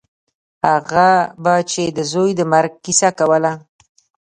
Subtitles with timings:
[0.69, 1.09] هغه
[1.43, 3.51] به چې د زوى د مرګ کيسه کوله.